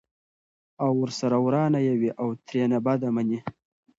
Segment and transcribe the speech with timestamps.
[0.83, 3.39] او ورسره ورانه یې وي او ترېنه بده مني!